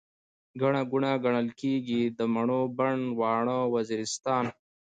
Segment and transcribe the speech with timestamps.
[0.61, 4.45] ګڼه ګوڼه، ګڼل کيږي، د مڼو بڼ، واڼه وزيرستان